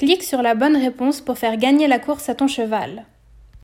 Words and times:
Clique 0.00 0.22
sur 0.22 0.40
la 0.40 0.54
bonne 0.54 0.78
réponse 0.78 1.20
pour 1.20 1.36
faire 1.36 1.58
gagner 1.58 1.86
la 1.86 1.98
course 1.98 2.30
à 2.30 2.34
ton 2.34 2.48
cheval. 2.48 3.04